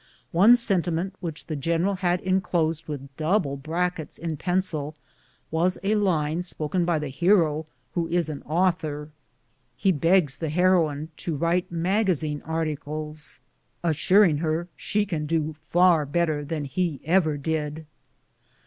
One 0.31 0.57
sentiment 0.57 1.13
which 1.19 1.45
the 1.45 1.55
general 1.55 1.93
had 1.97 2.21
enclosed 2.21 2.87
with 2.87 3.15
double 3.17 3.55
brackets 3.55 4.17
in 4.17 4.35
pencil, 4.35 4.95
was 5.51 5.77
a 5.83 5.93
line 5.93 6.41
spoken 6.41 6.85
by 6.85 6.97
the 6.97 7.09
hero, 7.09 7.67
who 7.93 8.07
is 8.07 8.27
an 8.27 8.41
author. 8.47 9.11
He 9.77 9.91
begs 9.91 10.39
the 10.39 10.49
heroine 10.49 11.09
to 11.17 11.35
write 11.35 11.71
magazine 11.71 12.41
articles, 12.45 13.39
assuring 13.83 14.37
her 14.39 14.67
she 14.75 15.05
can 15.05 15.27
do 15.27 15.55
far 15.69 16.07
better 16.07 16.43
than 16.43 16.65
he 16.65 16.99
ever 17.05 17.37
did. 17.37 17.85